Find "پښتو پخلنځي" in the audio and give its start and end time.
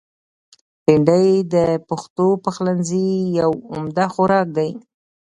1.89-3.07